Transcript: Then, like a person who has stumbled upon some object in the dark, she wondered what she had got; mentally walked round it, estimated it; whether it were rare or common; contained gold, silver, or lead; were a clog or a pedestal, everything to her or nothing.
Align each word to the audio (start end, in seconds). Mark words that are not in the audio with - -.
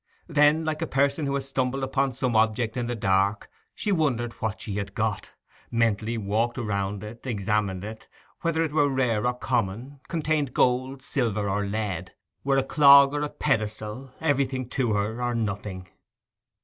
Then, 0.27 0.65
like 0.65 0.81
a 0.81 0.87
person 0.87 1.27
who 1.27 1.35
has 1.35 1.47
stumbled 1.47 1.83
upon 1.83 2.11
some 2.11 2.35
object 2.35 2.75
in 2.75 2.87
the 2.87 2.95
dark, 2.95 3.51
she 3.75 3.91
wondered 3.91 4.33
what 4.41 4.59
she 4.59 4.77
had 4.77 4.95
got; 4.95 5.35
mentally 5.69 6.17
walked 6.17 6.57
round 6.57 7.03
it, 7.03 7.21
estimated 7.23 7.83
it; 7.83 8.07
whether 8.41 8.63
it 8.63 8.71
were 8.71 8.89
rare 8.89 9.27
or 9.27 9.35
common; 9.35 9.99
contained 10.07 10.55
gold, 10.55 11.03
silver, 11.03 11.47
or 11.47 11.67
lead; 11.67 12.15
were 12.43 12.57
a 12.57 12.63
clog 12.63 13.13
or 13.13 13.21
a 13.21 13.29
pedestal, 13.29 14.11
everything 14.19 14.67
to 14.69 14.93
her 14.93 15.21
or 15.21 15.35
nothing. 15.35 15.87